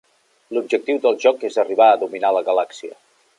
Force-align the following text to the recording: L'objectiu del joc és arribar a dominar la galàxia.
L'objectiu 0.57 1.01
del 1.03 1.19
joc 1.25 1.45
és 1.51 1.59
arribar 1.65 1.91
a 1.97 2.01
dominar 2.05 2.33
la 2.39 2.43
galàxia. 2.49 2.99